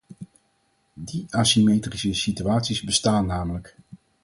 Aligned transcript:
Die 0.95 1.27
asymmetrische 1.31 2.13
situaties 2.15 2.83
bestaan 2.83 3.25
namelijk! 3.25 3.75